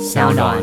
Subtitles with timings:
[0.00, 0.62] 小暖。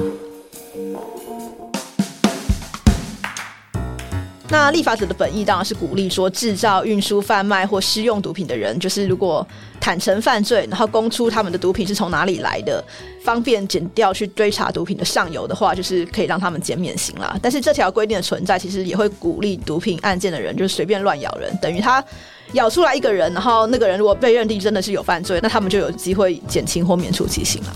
[4.49, 9.47] 那立法者的本意当然是鼓励说，制造、运输、贩卖或施用毒品的人，就是如果
[9.79, 12.83] 坦诚犯罪，然后供出他们的毒品是从哪里来的，
[13.23, 17.37] 方便减掉去追查毒品的上游的话，就是可以让他们减免刑啦。
[17.41, 22.03] 但是这条规定的存在，其实也会鼓励毒品案件的人就是随便乱咬人，等于他
[22.51, 27.75] 咬出来一个人，然后那个人如果被认定真的是有犯罪，那他们就有机会减轻或免除其刑了。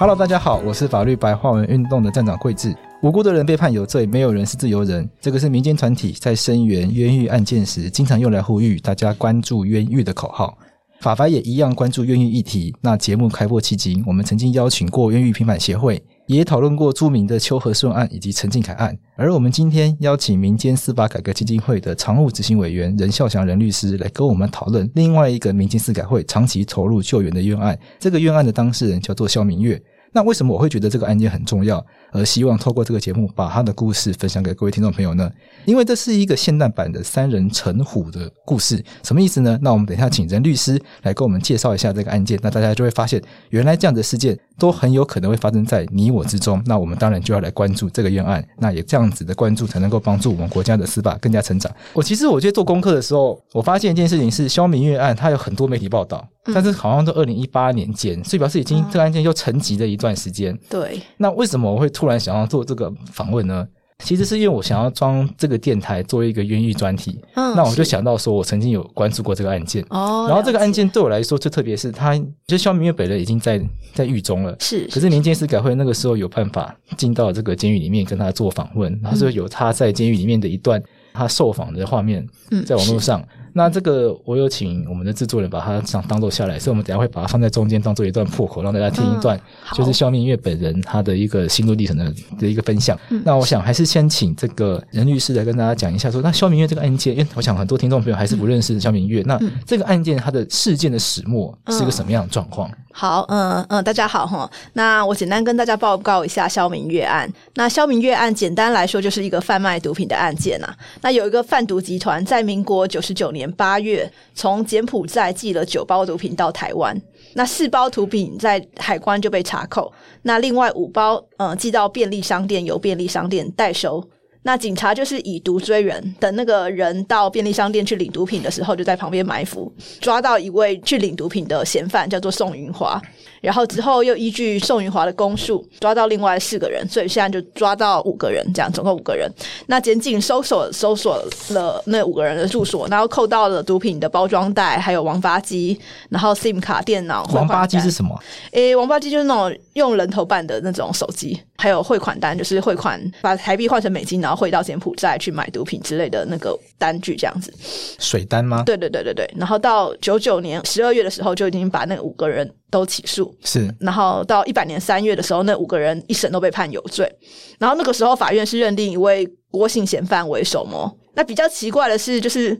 [0.00, 2.74] Hello，大家好，我是法律白话文运动的站长贵智。
[3.02, 5.06] 无辜的人被判有罪，没有人是自由人。
[5.20, 10.56] 这个是民间团体在声援冤狱案件时，经常用来呼吁大家关注冤狱的口号。
[11.02, 12.74] 法白也一样关注冤狱议题。
[12.80, 18.96] 那节目开播迄今，我们曾经邀请过冤狱平反协会，也讨论过著名的秋和顺案以及陈进凯案。
[19.16, 27.78] 而我们今天邀请民间司法改革基金会的常务执行委员任孝祥任律师来跟我们讨论另外一个民间司改会长期投入救援的冤案。
[27.98, 29.82] 这个冤案的当事人叫做肖明月。
[30.12, 35.30] 那为什么我会觉得这个案件很重要，而希望透过这个节目把他的故事分享给各位听众朋友呢？
[35.64, 39.58] 因为这是一个现代版的三人成虎的故事，什么意思呢？
[39.62, 46.62] 那我们等一下请任律师来给我们介绍一下这个案件，那大家就会发现，原来这样的事件都很有可能会发生在你我之中。
[46.66, 51.74] 那我们当然就要来关注这个冤案，那也这样子的关注才能够帮助我们国家的司法更加成长。
[51.92, 56.24] 我其实我觉得做功课的时候，我发现一件事情是，肖明月案它有很多媒体报道。
[56.54, 60.58] 但是好像都二零一八年间，所以表示已经这个案件又沉寂了一段时间。
[60.70, 63.66] 对，那为什么我会突然想要做这个访问呢？
[64.02, 67.20] 其实是因为我想要装这个电台做一个冤狱专题。
[67.34, 69.84] 嗯，那我就想到说，我曾经有关注过这个案件。
[69.90, 73.60] 哦，然后这个案件对我来说最特别是，他就肖明月本人已经在
[73.94, 74.56] 在狱中了。
[74.60, 82.26] 是，可是民间司改会那个时候有办法进到这个监狱里面跟他做访问，然后就有他在监狱里面的一段他受访的画面，
[82.66, 83.22] 在网络上。
[83.52, 89.40] 那这个我有请我们的制作人把它想当做下来，所以我们等下会把它放在中间当做一段破口，让大家听一段，
[89.74, 92.98] 就是肖明月本人他的一个心路历程的的一个分享。
[93.24, 102.70] 那我想还是先请这个任律师来跟大家讲一下说，说那肖明月这个案件，因为我想很多听众朋友还是不认识肖明月，那这个案件它的事件的始末是一个什么样的状况？
[102.92, 104.50] 好，嗯嗯，大家好哈。
[104.72, 107.30] 那我简单跟大家报告一下肖明月案。
[107.54, 110.76] 那肖明月案简单来说就是一个贩卖毒品的案件啊。
[111.00, 117.00] 那有一个贩毒集团在民国九十九年八月从柬埔寨寄了九包毒品到台湾，
[117.34, 124.04] 那四包毒品在海关就被查扣，那另外五包嗯寄到便利商店由便利商店代收。
[124.42, 129.70] 那警察就是以毒追人，等那个人到便利商店去领毒品的时候，就在旁边埋伏，
[130.00, 133.00] 抓到一位去领毒品的嫌犯，叫做宋云华。
[133.40, 139.30] 然后之后又依据宋云华的供述，抓到另外四个人，所以现在就抓到五个人，这样总共五个人。
[139.66, 141.16] 那检警搜索搜索
[141.50, 145.78] 了那五个人的住所，然后扣到了毒品的包装袋，还有王八机，
[146.08, 147.24] 然后 SIM 卡、电脑。
[147.32, 148.18] 王八机是什么？
[148.52, 157.52] 诶，王八机就是那种用人头办的那种手机，还有汇款单，就是汇款把台币换成美金，然后汇到柬埔寨去买毒品之类的那个单据，这样子。
[157.98, 158.62] 水单吗？
[158.64, 159.30] 对对对对对。
[159.36, 162.50] 然后到九九年十二月的时候，就已经把那五个人。
[162.70, 167.12] 都起诉是，然后到一百年三月的时候，那五个人一审都被判有罪。
[167.58, 170.90] 然后那个时候法院是认定一位郭姓嫌犯为首谋。
[171.14, 172.58] 那比较奇怪的是，就是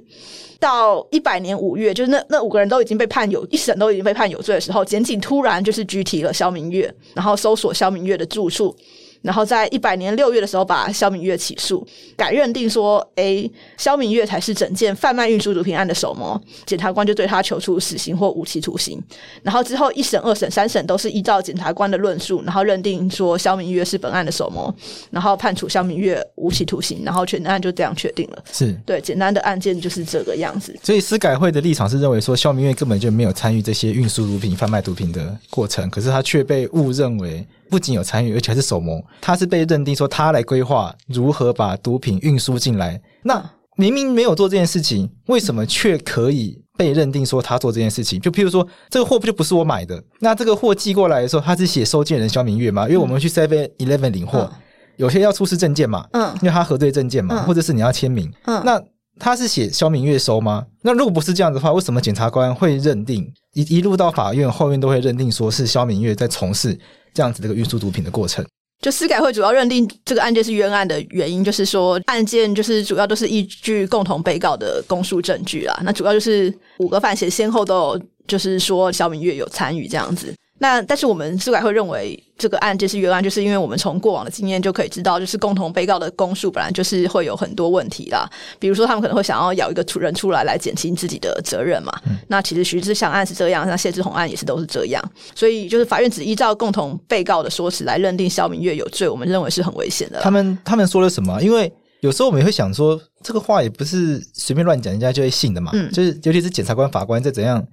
[0.58, 8.76] 到一百年五月，就是那那五个人都已经被判有，一审都已经被判有罪的时候，检警突然就是拘提了肖明月，然后搜索肖明月的住处。
[9.22, 11.86] 然后在一百年六月的时候，把萧明月起诉，
[12.16, 16.40] 改认定说，诶，萧明月才是整件贩卖运输毒品案的首谋。
[16.64, 19.02] 检察官就对他求出死刑或无期徒刑。
[19.42, 24.74] 然后之后一审、二审、三审都是依照检察官的论述，然后认定说萧明月是本案的首谋，
[25.10, 28.42] 然后判处萧明月无期徒刑，然后全案就这样确定了。
[28.52, 30.74] 是对，简单的案件就是这个样子。
[30.82, 37.46] 所以司改会的立场是认为说，萧明月根本就没有参与这些运输毒品、贩卖毒品的过程，可是他却被误认为。
[37.70, 39.00] 不仅有参与，而且还是首谋。
[39.20, 43.00] 他是被认定说他来规划如何把毒品运输进来。
[43.22, 43.42] 那
[43.76, 48.20] 明明没有做这件事情，为什么却可以被认定说他做这件事情？
[48.20, 50.02] 就譬如说，这个货不就不是我买的？
[50.18, 52.84] 那这个货寄过来的时候，他是写收件人肖明月吗？
[52.86, 54.52] 因为我们去 Seven Eleven 领货，
[54.96, 58.78] 有些要出示证件嘛，嗯，因为他核对证件嘛，或者是你要签名，嗯，那
[59.20, 60.66] 他是写肖明月收吗？
[60.82, 66.76] 那如果不是这样的话，为什么检察官会认定一一路到法院后面都会认定说是肖明月在从事
[67.12, 68.44] 这样子的一个运输毒品的过程？
[68.82, 75.78] 就司改会主要认定这个案件是冤案的原因，就是说案件就是主要都是依据共同被告的供述证据啦。
[75.84, 80.34] 那主要就是五个犯嫌先后都有，就是说肖明月有参与这样子。
[80.62, 88.28] 那但是我们司改会认为这个案件是冤案，就是因为我们从过往的经验就可以知道，就是共同被告的供述本来就是会有很多问题啦。
[88.58, 91.90] 比如说他们可能会想要咬一个出人出来来减轻自己的责任嘛。
[92.06, 95.02] 嗯、那其实徐志祥案是这样，那谢志宏案也是都是这样。
[95.34, 100.20] 所以就是法院只依照共同被告的说辞来认定肖明月有罪，我们认为是很危险的。
[100.20, 101.42] 他们他们说了什么？
[101.42, 105.70] 因为有时候我们也会想说，这个话也不是随便乱讲，人家就会信的嘛。
[105.72, 107.66] 嗯，就是尤其是检察官、法官在怎样。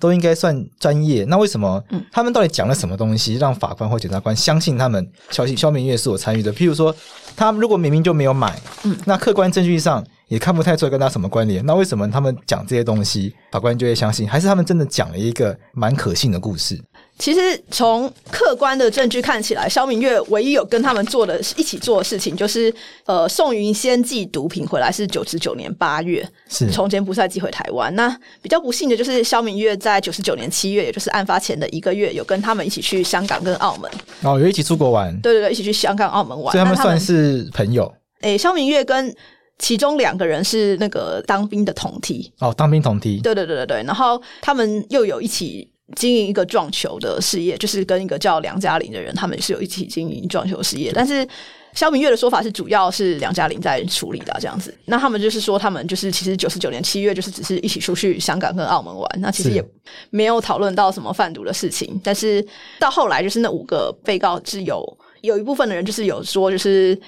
[0.00, 6.52] 都应该算专业，那为什么他们到底讲了什么东西，让法官或检察官相信他们消息消明月是我参与的？
[6.52, 6.94] 譬如说，
[7.36, 8.60] 他如果明明就没有买，
[9.04, 14.28] 那客观证据上也看不太出来跟他什么关联，那为什么他们讲这些东西，法官就会相信？
[14.28, 16.78] 还是他们真的讲了一个蛮可信的故事？
[17.16, 17.40] 其实
[17.70, 22.74] 从客观的证据看起来，萧明月唯一有跟他们做的一起做的事情，就是
[23.06, 27.94] 呃，宋云先寄毒品回来是九十九年八月，是从柬埔寨寄回台湾。
[27.94, 28.08] 那
[28.42, 33.88] 比较不幸的就是萧明月在九十九年七月，也就是案发前的一个月，有跟他们一起去香港跟澳门。
[34.22, 35.16] 哦，有一起出国玩？
[35.20, 36.50] 对对对，一起去香港、澳门玩。
[36.50, 37.90] 所以他们算是朋友。
[38.22, 39.14] 诶，萧明月跟
[39.60, 42.32] 其中两个人是那个当兵的同梯。
[42.40, 43.20] 哦，当兵同梯。
[43.20, 45.70] 对对对对对，然后他们又有一起。
[45.96, 50.90] 经营一个撞球的事业，就是跟一个叫梁嘉玲的人，他们是有一起经营撞球事业。
[50.94, 51.26] 但是
[51.74, 54.74] 萧明月的说法是，主要是梁嘉玲在处理的这样子。
[54.86, 59.64] 那他们就是说，他们就是其实九十九年七月就是只是一起出去香港跟澳门玩，那其实也
[60.10, 62.00] 没有讨论到什么贩毒的事情。
[62.02, 62.44] 但是
[62.78, 66.98] 到后来，就是那五个被告是有有一部分的人就是有说，就是。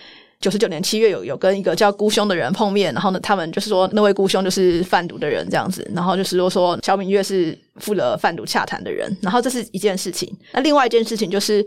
[0.47, 10.33] 九十九年七月有有跟一个叫姑兄的人碰面，然后呢，他们就是说那位姑兄就是贩毒的人这样子，然后就是说说萧明月是负了贩毒洽谈的人，然后这是一件事情。
[10.53, 11.67] 那另外一件事情就是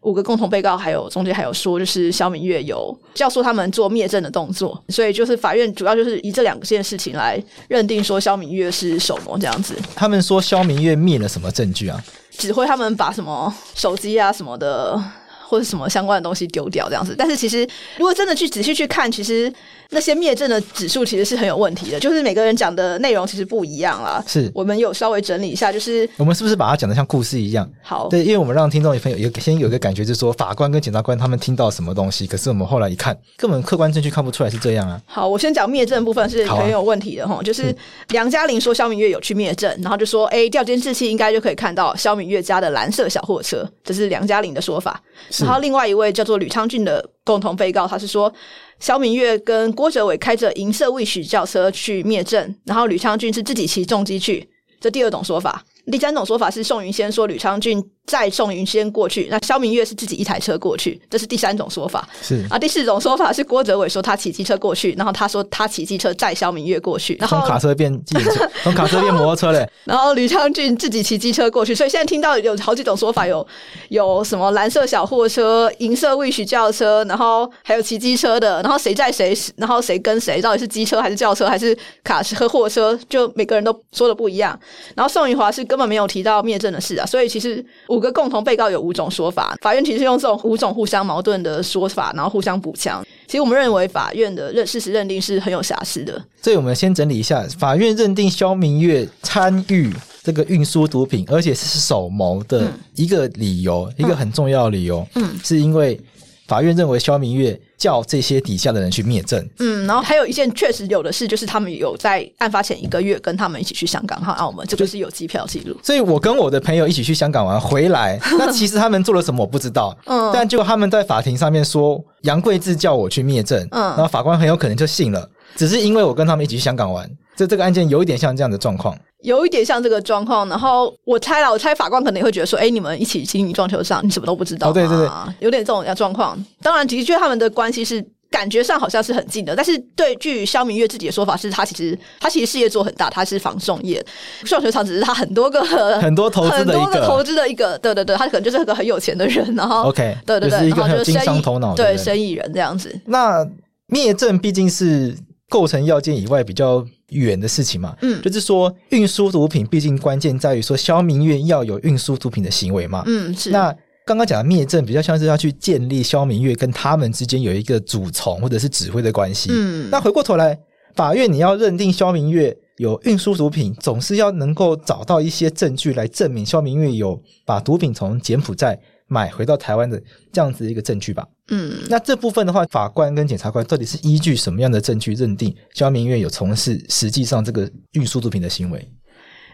[0.00, 7.38] 五个共同被告还有中间还有说，就是萧明月有教唆他们做灭证的动作，所以就是法院主要就是以这两件事情来
[7.68, 9.76] 认定说肖明月是首谋这样子。
[9.94, 12.02] 他们说肖明月灭了什么证据啊？
[12.30, 14.98] 指挥他们把什么手机啊什么的。
[15.46, 17.68] 或者什么相关的东西丢掉这样子，但是其实
[17.98, 19.52] 如果真的去仔细去看，其实
[19.94, 24.22] 那些灭证的指数其实是很有问题的，就是每个人讲的内容其实不一样啦。
[24.26, 27.68] 是我们有稍微整理一下，就是我们是不是把它讲的像故事一样？
[27.82, 35.00] 好，对，因为我们让听众朋友有先有一个感觉，就是说法官跟检察官他们听到什么东西，可是我们后来一看，根本客观证据看不出来是这样啊。
[35.06, 37.74] 好，我先讲灭证部分是很有问题的哈，啊、就是
[38.08, 45.00] 梁嘉玲说肖明月有去灭证，然后就说哎，调监视器应该就可以看到肖明月家的蓝色小货车，这是梁嘉玲的说法。
[45.38, 48.32] 然后另外一位叫做吕昌俊的共同被告，他是说
[48.78, 54.48] 肖明月跟郭哲伟开着银色 Wish 轿车去灭证，然后吕昌俊是自己骑重机去，
[54.80, 55.64] 这第二种说法。
[55.90, 57.82] 第三种说法是宋云先说吕昌俊。
[58.06, 62.06] 再送云仙过去，那肖明月是自己一台车过去，这是第三种说法。
[62.20, 69.66] 是啊，第四种说法是郭哲伟说他骑机车过去，然后他说他骑机车载肖明月过去，然后从卡车变自行车， 从卡车变摩托车嘞。
[69.84, 73.46] 然后吕昌俊自己骑机车过去，所以现在听到有好几种说法，有
[73.88, 84.58] 有什么蓝色小货车、银色 Wish 轿车，然后还有骑机车的，然后谁载谁，然后谁跟谁，到底是机车还是轿车还是卡车和货车，就每个人都说的不一样。
[84.94, 87.64] 然后宋云华是根本没有提到灭证的事啊，所以其实。
[87.94, 93.04] 五个共同被告有五种说法，法院其实用这种五种互相矛盾的说法，然后互相补强。
[93.26, 96.20] 其实我们认为法院的认事实认定是很有瑕疵的。
[96.42, 105.98] 所以我们先整理一下，法院认定肖明月参与这个运输毒品，而且是首谋的一个理由，嗯、一个很重要的理由，嗯，是因为。
[106.46, 109.48] 法院认为肖明月叫这些底下的人去灭证。
[109.58, 115.76] 嗯，然后还有一件确实有的事，就是他们有在案发前一个月跟他们一起去香港和澳门，这个是有机票记录。
[115.82, 119.96] 所以我跟我的朋友一起去香港玩回来， 那其实他们做了什么我不知道。
[120.04, 128.96] 嗯，但就他们在法庭上面说杨贵志叫我去灭证，嗯，然后法官很有可能就信了，只是因为我跟他们一起去香港玩，这这个案件有一点像这样的状况。
[129.24, 134.68] 有一点像这个状况，然后我猜了，我猜法官可能也会觉得说，哎，你们一起经营撞球场，你什么都不知道。
[134.68, 135.08] 哦，对对对，
[135.40, 136.38] 有点这种状况。
[136.62, 144.04] 当然，的确他们的关系是感觉上好像是很近的，但是对，据肖明月自己的说法是，他其实他其实事业做很大，他是房仲业，
[144.44, 145.64] 撞球场只是他很多个
[146.02, 152.94] 很多投资的一个投资的一个，对对对，他可能就是一个很有钱的人，然后 OK，对对对，然后就是经商头脑，对生意人这样子。
[153.06, 153.42] 那
[153.86, 155.16] 灭证毕竟是
[155.48, 156.84] 构成要件以外比较。
[157.10, 163.50] 远的事情嘛，嗯，就是说运输毒品，毕竟关键在于说肖明月要有运输毒品的行为嘛，嗯，是。
[163.50, 163.74] 那
[164.06, 169.88] 刚刚讲的灭证比较像是要去建立肖明月跟他们之间有一个主从或者是指挥的关系，嗯。
[169.90, 170.58] 那回过头来，
[170.94, 181.26] 法院你要认定肖明月有运输毒品，总是要能够找到一些证据来证明肖明月有把毒品从柬埔寨买回到台湾的这样子一个证据吧。
[181.48, 188.88] 嗯，那这部分的话，法官跟检察官到底是依据什么样的证据认定肖明月有从事实际上这个运输毒品的行为？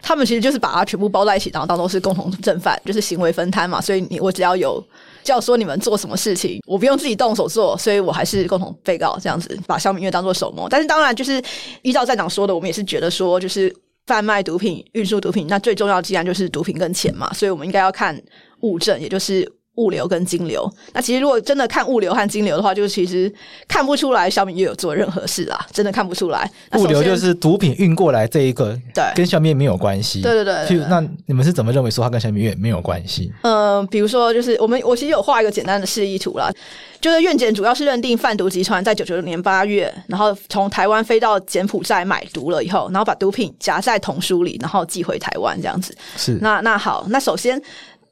[0.01, 3.81] 他们其实就是把它全部包在一起，然后当做是共同正犯，就是行为分摊嘛。
[3.81, 4.83] 所以你我只要有
[5.21, 10.69] 叫说你们做什么事情，我不用自己动手做，所以我还是共同被告这样子，把肖明月当做首谋。
[10.69, 11.43] 但是当然，就是
[11.81, 13.71] 依照站长说的，我们也是觉得说，就是
[14.07, 18.19] 贩卖毒品、运输毒品，那最重要的既然就是毒品跟钱嘛，所以我们应该要看
[18.61, 19.45] 物证，也就是。
[19.75, 23.33] 物流跟金流，那其实如果真的看物流和金流的话，就其实
[23.69, 26.49] 看不出来小米又有做任何事啦，真的看不出来。
[26.77, 30.21] 物流就是毒品运过来这一个，对，跟萧明月没有关系。
[30.21, 33.31] 对对对，对，那你们是怎么认为说它跟萧明月没有关系？
[33.43, 36.51] 嗯、呃，比如说就是我们我其实有画一个简单的示意图啦，
[36.99, 45.95] 就是院检主要是认定贩毒集团在九九年八月，然后从台湾飞到柬埔寨买毒了以后，然后把毒品夹在童书里，然后寄回台湾这样子。
[46.17, 47.59] 是，那那好，那首先。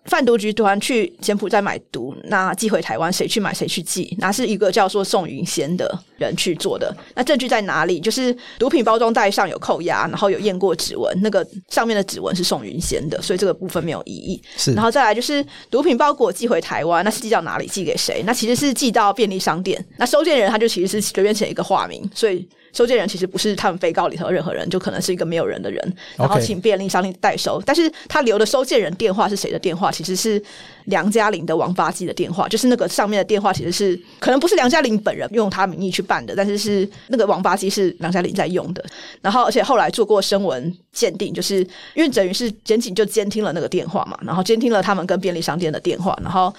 [0.10, 4.16] 贩毒集团去柬埔寨买毒，那寄回台湾，谁去买谁去寄？
[4.20, 6.94] 那是一个叫做宋云仙的人去做的。
[7.16, 8.00] 那证据在哪里？
[8.00, 14.42] 就是毒品包装袋上有扣押，然后有验过指纹，那个上面的指纹是宋云仙的，所以这个部分没有异议。
[14.58, 17.68] 是，然后再来就是毒品包裹寄回台湾，那是寄到哪里？
[17.68, 18.24] 寄给谁？
[18.26, 19.86] 那其实是寄到便利商店。
[19.98, 22.48] 那收件人他就其实是随便写一个化名，所以。
[22.74, 27.62] 收件人其实不是他们被告里头任何人，就可能是一个没有人的人，然后请便利商店代收。
[27.66, 29.92] 但是他留的收件人电话是谁的电话？
[29.92, 30.42] 其实是
[30.86, 38.84] 梁嘉玲的王八鸡的电话，就是那个上面的电话其实是可能不是梁嘉玲本人用他名义去办的，但是是那个王八鸡是梁嘉玲在用的。
[39.22, 41.58] 然后而且后来做过声纹鉴定，就是
[41.96, 46.54] 因为等于是检警就监听了那个电话嘛，然后监听了他们跟便利商店的电话，然后。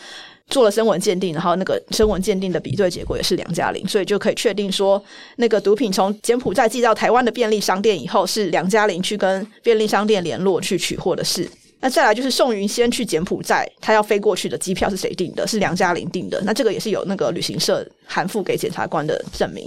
[0.50, 5.02] 做了声纹鉴定，然后那个声纹鉴定的比对结果也是梁嘉玲，所以就可以确定说，
[5.36, 11.48] 那个毒品从柬埔寨寄到台湾的便利商店以后，是梁嘉玲去跟便利商店联络去取货的事。
[11.82, 15.46] 那再来就是宋云先去柬埔寨，他要飞过去的机票是谁订的？
[15.46, 16.38] 是梁嘉玲订的。
[16.44, 19.66] 那这个也是有那个旅行社函付给检察官的证明。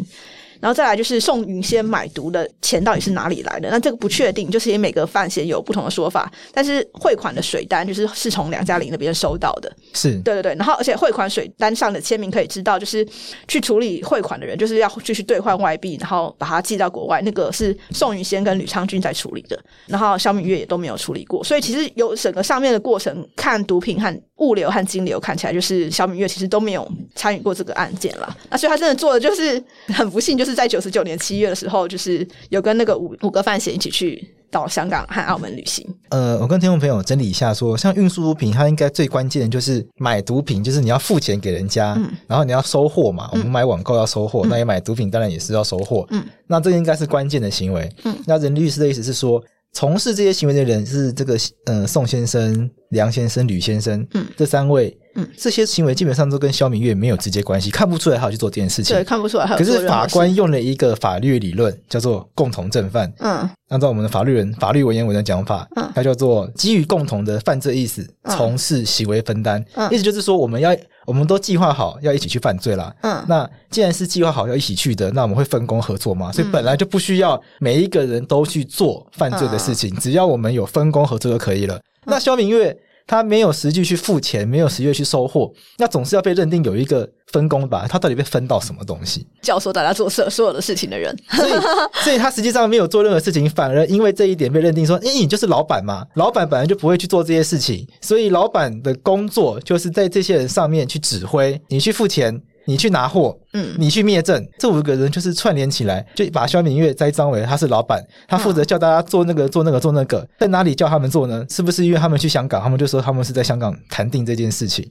[0.64, 3.70] 然后再来就是宋云仙买毒的钱到底是哪里来的？
[3.70, 6.32] 那这个不确定，就是每个范闲有不同的说法。
[6.54, 10.56] 但是汇款的水单就是是从梁嘉玲那边收到的，是对对对。
[10.56, 13.06] 然后而且汇款水单上的签名可以知道，就是
[13.46, 19.62] 去处理汇款的人就是要继续兑换外币，然后把它寄到国外，那个是宋云仙跟吕昌军在处理的。
[19.88, 28.38] 然后肖明月也都没有处理过，所以其实有整个上面的过程，看毒品和物流和金流看起来，就是萧明月其实都没有参与过这个案件了。
[28.50, 30.54] 那所以他真的做的就是很不幸，就是。
[30.54, 35.84] 在九十九年七月的时候，就是有跟那个五五个犯嫌一起去到香港和澳门旅行。
[36.10, 43.28] 呃，我跟听众朋友整理一下说，说像运输毒品，它应该最关键的就是买毒品，就是你要付钱给人家，嗯、然后你要收货嘛。
[43.32, 46.06] 我们买网购要收货，嗯、那也买毒品当然也是要收货。
[46.12, 47.92] 嗯，那这应该是关键的行为。
[48.04, 51.36] 嗯，那任律师的意思是说，从事这些行为的人是这个
[51.66, 54.98] 呃宋先生、梁先生、吕先生，嗯，这三位。
[55.16, 58.96] 嗯，这些行为基本上都跟肖明月没有直接关系，看不出来他有去做这件事情。
[58.96, 59.46] 对，看不出来。
[59.46, 63.14] 可是法官用了一个法律理论，叫做共同正犯。
[63.20, 69.64] 嗯，按照我们的法律人、法律文言文的讲法，嗯，它叫做基于共同的犯罪意识，从事行为分担。
[69.76, 72.92] 嗯，意思就是说，我们要我们都计划好要一起去犯罪啦。
[73.02, 76.32] 嗯，那既然是计划好要一起去的，那我们会分工合作嘛？
[76.32, 81.80] 所以本来就不需要每一个人都去做犯罪的事情，只要我们有分工合作就可以了。
[82.08, 82.76] 那肖明月。
[83.06, 87.86] 他没有实际去付钱，没有实际去收获，那总是要被认定有一个分工吧？
[87.90, 89.26] 他到底被分到什么东西？
[89.42, 91.52] 教唆大家做所所有的事情的人，所以
[92.04, 111.46] 所以他实际上没有做任何事情，反而因为这一点被认定说：“诶，你就是老板嘛，老板本来就不会去做这些事情，所以老板的工作就是在这些人上面去指挥，你去付钱。”你去拿货，嗯，你去灭证，这五个人就是串联起来，就把肖明月栽赃为他是老板，他负责叫大家做那个做那个做那个，在哪里叫他们做呢？
[111.50, 114.90] 是不是因为他们去香港，他们就说他们是在香港谈定这件事情？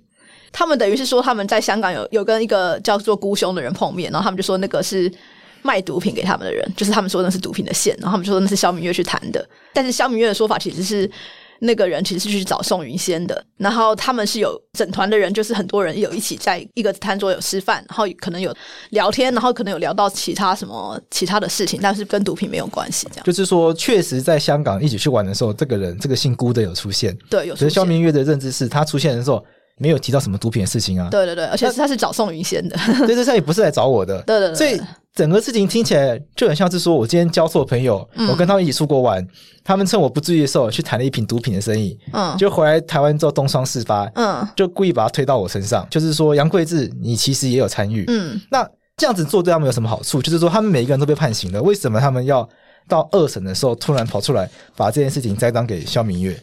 [0.52, 5.10] 他们等于是说他们在香港有有跟一个叫做孤兄的人碰面，然后他们就说那个是
[5.62, 11.10] 卖毒品给他们的人，就是他们说那是毒品的线，然后他们就说那是肖明月去谈的，但是肖明月的说法其实是。
[11.64, 18.52] 那个人其实是去找宋云仙的，然后他们是有整团的人，就是很多人有一起在一个餐桌有吃饭，然后可能有
[18.90, 23.06] 聊天，然后可能有聊到其他什么其他的事情，但是跟毒品没有关系。
[23.12, 27.16] 这样就是说，确实在香港一起去玩的时候，这个人这个姓辜的有出现。
[27.30, 27.68] 对，有出现。
[27.68, 29.44] 所以肖明月的认知是他出现的时候
[29.78, 31.08] 没有提到什么毒品的事情啊。
[31.10, 32.76] 对对对，而且是他是找宋云仙的。
[33.06, 34.20] 对，对他也不是来找我的。
[34.22, 34.80] 对对对，所以。
[35.14, 39.22] 整个事情听起来就很像是说，我今天交错朋友，嗯、我跟他们一起出国玩，
[39.62, 48.66] 他们趁我不注意的时候去谈了一瓶毒品的生意，嗯，就回来台湾之后东窗事发，嗯，就故意把它推到我身上，就是说杨贵志，你其实也有参与，嗯，那
[48.96, 50.22] 这样子做对他们有什么好处？
[50.22, 52.48] 就是说他们每一个人都被判刑了，为什么他们要
[52.88, 56.34] 到二审的时候突然跑出来把这件事情栽赃给肖明月？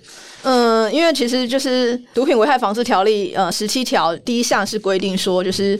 [0.43, 5.79] 嗯，因为其实就是《毒品危害防治条例》呃十七条第一项是规定说，就是。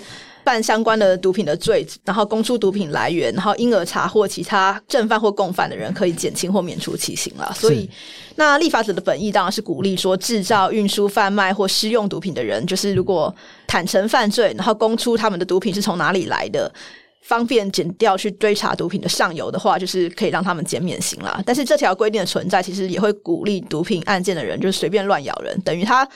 [0.49, 7.53] 犯相关的毒品的罪，然后供出毒品来源，然后因而查获其他正犯或共犯的人，可以减轻或免除其刑了。
[7.53, 7.87] 所以，
[8.35, 13.31] 那立法者的本意当然是鼓励说，制造、运输、贩卖或施用毒品的人，就是如果
[13.67, 16.73] 坦诚犯罪，然后供出他们的毒品是从哪里来的，
[17.21, 21.39] 方便减掉去追查毒品的上游的话，就是可以让他们减免刑了。
[21.45, 26.09] 但是这条规定的存在，其实也会鼓励毒品案件的人就是随便乱咬人，等于他。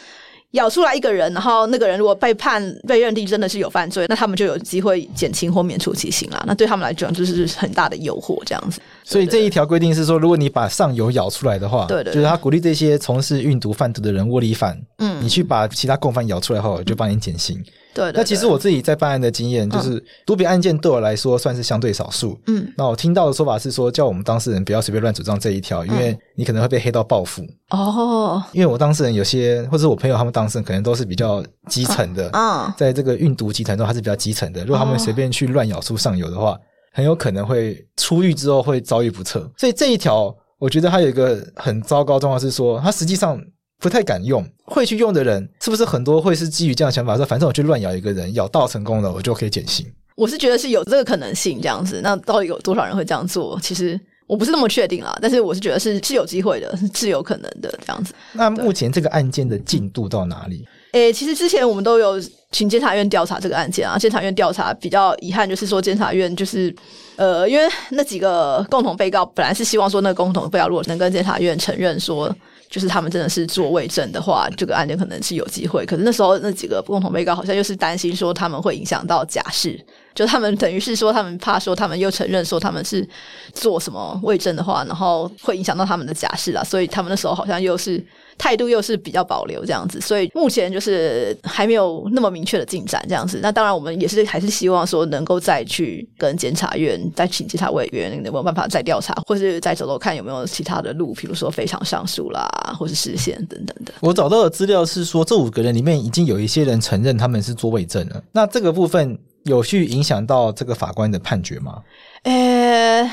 [0.53, 6.43] 咬出来一个人，然后那个人如果被判被认定真的是有犯罪，那他们就有机会减轻或免除其刑了。
[6.47, 8.79] 那对他们来讲就是很大的诱惑，这样子。
[9.03, 17.63] 所以这一条规定是说，如果你把上游咬出来的话，对对，就是他鼓励这些从事运毒贩毒的人窝里反，嗯，你去把其他共犯咬出来后，就帮你减刑。
[17.93, 22.39] 对，那其实我自己在办案的经验，就是毒品案件对我来说算是相对少数。
[22.47, 27.43] 嗯，那我听到的说法是说，叫我们当事人不要随便乱主张这一条，因为你可能会被黑道报复。
[27.69, 32.29] 哦，因为我当事人有些，或者我朋友他们当事人，可能都是比较基层的。
[32.33, 34.61] 嗯，在这个运毒集团中，还是比较基层的。
[34.61, 36.59] 如果他们随便去乱咬出上游的话，
[36.93, 39.47] 很有可能会出狱之后会遭遇不测。
[39.57, 43.39] 所以这一条，我觉得它有一个很糟糕状况是说，它实际上。
[43.83, 46.21] 不太敢用，会去用的人是不是很多？
[46.21, 49.85] 会是基于这样的想法说，反正我去乱咬一个人，咬到成功了，我就可以减刑。
[50.15, 51.99] 我是觉得是有这个可能性这样子。
[52.01, 53.59] 那到底有多少人会这样做？
[53.61, 55.13] 其实我不是那么确定啦。
[55.21, 58.13] 但是我是觉得是是有机会的，是有可能的这样子。
[58.31, 60.65] 那目前这个案件的进度到哪里？
[60.93, 62.17] 诶，其实之前我们都有
[62.51, 63.97] 请监察院调查这个案件啊。
[63.97, 66.73] 监察院调查比较遗憾，就是说监察院就是
[67.17, 72.33] 呃，因为那几个共同被告本来是希望说，那个共同被告如果能跟监察院承认说。
[72.73, 75.85] 就是他们真的是做伪证的话，这个案件可能是有机会。
[75.85, 79.79] 可是那时候那几个共同被告好像又是担心说他们会影响到假释，
[80.15, 83.07] 就他们等于是说他们怕说他们又承认说他们是
[83.53, 88.03] 做什么伪证的话，然后会影响到他们的假释啊，所以他们那时候好像又是。
[88.37, 93.39] 态度又是比较保留这样子，所以目前就是还没有那么明确的进展这样子。
[93.41, 103.93] 那当然，我们也是还是希望说能够再去跟检察院再请监察委员有没有办法再调查，或是再走走看有没有其他的路，比如说非常上诉啦，或是释宪等等的。
[104.01, 108.23] 我找到的资料是说，这五个人里面已经有一些人承认他们是作伪证了。
[108.31, 111.81] 那这个部分有去影响到这个法官的判决吗？
[112.23, 113.11] 诶、欸。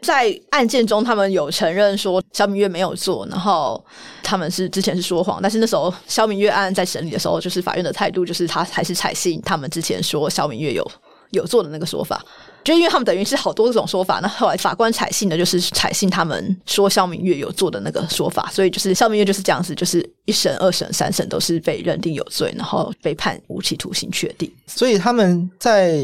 [0.00, 3.84] 在案件中，他们有承认说肖明月没有做，然后
[4.22, 10.88] 他们是之前是说谎，但是那时候肖明月案在审理的时候，就是法院的态度就是他还是采信他们之前说肖明月有
[11.30, 12.24] 有做的那个说法，
[12.64, 24.50] 就因为他们等于是好多种说法，那后来法官采信的就是采信他们说肖明月有做的那个说法，所以就是肖明月就是这样子，就是一审、二审、三审都是被认定有罪，然后被判无期徒刑确定。
[24.66, 25.98] 所以他们在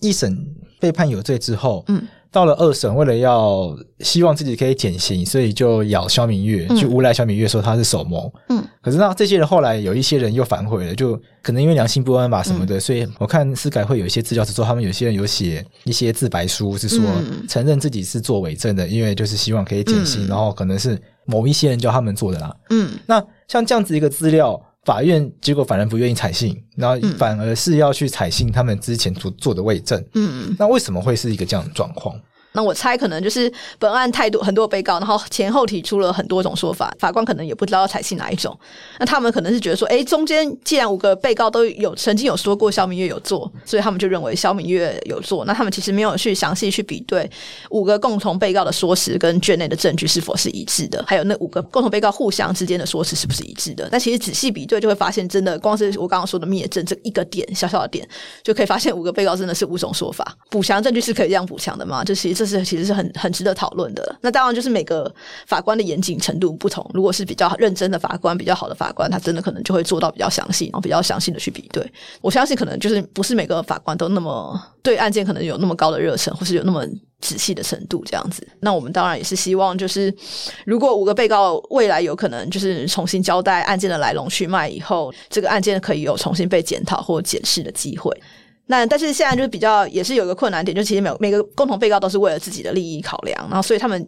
[0.00, 0.36] 一审
[0.80, 2.02] 被判有罪之后，嗯。
[2.32, 8.32] 到了二审，为了要希望自己可以减刑，所以就咬肖明月，去诬赖肖明月说他是首谋。
[8.48, 12.76] 嗯，可是那这些人后来有一些人又反悔了，就可能因为良心不安吧什么的。
[12.76, 17.04] 嗯、所以我看司改会有一些资料是说，他们有些人有写一些自白书，是说
[17.48, 22.54] 承认自己是做伪证的，因为就是希望可以减刑，嗯、然后可能是某一些人叫他们做的啦。
[22.70, 24.60] 嗯，那像这样子一个资料。
[24.84, 30.02] 法院结果反而不愿意采信，然后反而是要去采信他们之前做做的伪证。
[30.14, 32.18] 嗯，那为什么会是一个这样的状况？
[32.64, 38.56] 我猜可能就是本案太多很多被告，然后前后提出了很多种说法，法官可能也不知道要采信哪一种。
[38.98, 45.44] 那他们可能是觉得说，哎，中间既然五个被告都有曾经有说过肖明月有做，所以他们就认为肖明月有做。
[45.44, 47.28] 那他们其实没有去详细去比对
[47.70, 53.88] 五个共同被告的说辞跟卷内的证据是否是一致的，还有那五个共同被告互相之间的说辞是不是一致的。
[53.90, 58.06] 但其实仔细比对就会发现，真的光是我刚刚说的灭证这一个点小小的点，
[58.42, 60.36] 就可以发现五个被告真的是五种说法。
[60.50, 62.04] 补强证据是可以这样补强的吗？
[62.04, 64.16] 就其实这是其实是很很值得讨论的。
[64.20, 65.12] 那当然就是每个
[65.46, 66.88] 法官的严谨程度不同。
[66.92, 71.90] 如果是比较认真的法官，比较好的法官，他真的可能就会做到比较详细，然后比较详细的去比对。
[72.20, 76.84] 我相信可能就是不是每个法官都那么对案件可能有那么高的热忱，或是有那么
[77.20, 78.46] 仔细的程度这样子。
[78.60, 80.14] 那我们当然也是希望，就是
[80.64, 88.10] 如果五个被告未来有可能就是重新交代案件的来龙去脉以后，这个案件可以有重新被检讨或检视的机会。
[88.70, 94.06] 那但是现在就是比较也是有一个困难点，就其实每每个共同被告都是为了自己的利益考量，然后所以他们